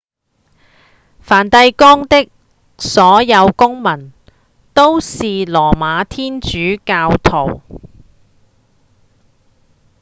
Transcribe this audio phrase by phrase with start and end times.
[1.19, 2.31] 梵蒂岡的
[2.79, 4.11] 所有公民
[4.73, 7.61] 都是羅馬天主教徒